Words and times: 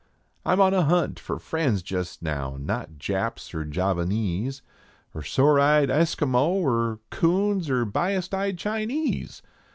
I 0.43 0.53
m 0.53 0.59
on 0.61 0.73
a 0.73 0.81
hunt 0.81 1.19
fer 1.19 1.37
friends 1.37 1.83
jist 1.83 2.23
now, 2.23 2.57
not 2.59 2.97
Japs 2.97 3.53
er 3.53 3.63
Javanese, 3.63 4.63
Or 5.13 5.21
sore 5.21 5.59
eyed 5.59 5.91
Esquimaux, 5.91 6.65
er 6.67 6.99
Coons, 7.11 7.69
er 7.69 7.85
bias 7.85 8.33
eyed 8.33 8.57
Chinese. 8.57 9.43